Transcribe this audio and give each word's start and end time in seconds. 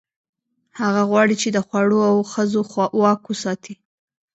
هغه 0.79 1.01
غواړي، 1.09 1.35
چې 1.41 1.49
د 1.51 1.57
خوړو 1.67 1.99
او 2.11 2.17
ښځو 2.31 2.61
واک 3.01 3.21
وساتي. 3.27 3.73